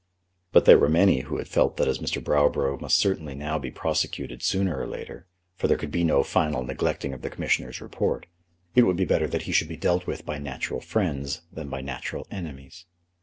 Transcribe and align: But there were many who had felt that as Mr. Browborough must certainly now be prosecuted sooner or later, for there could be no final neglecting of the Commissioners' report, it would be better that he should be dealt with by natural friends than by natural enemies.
But 0.51 0.65
there 0.65 0.79
were 0.79 0.89
many 0.89 1.19
who 1.19 1.37
had 1.37 1.47
felt 1.47 1.77
that 1.77 1.87
as 1.87 1.99
Mr. 1.99 2.23
Browborough 2.23 2.81
must 2.81 2.97
certainly 2.97 3.35
now 3.35 3.59
be 3.59 3.69
prosecuted 3.69 4.41
sooner 4.41 4.79
or 4.79 4.87
later, 4.87 5.27
for 5.55 5.67
there 5.67 5.77
could 5.77 5.91
be 5.91 6.03
no 6.03 6.23
final 6.23 6.63
neglecting 6.63 7.13
of 7.13 7.21
the 7.21 7.29
Commissioners' 7.29 7.81
report, 7.81 8.25
it 8.73 8.81
would 8.81 8.97
be 8.97 9.05
better 9.05 9.27
that 9.27 9.43
he 9.43 9.51
should 9.51 9.69
be 9.69 9.77
dealt 9.77 10.07
with 10.07 10.25
by 10.25 10.39
natural 10.39 10.81
friends 10.81 11.41
than 11.53 11.69
by 11.69 11.81
natural 11.81 12.25
enemies. 12.31 12.87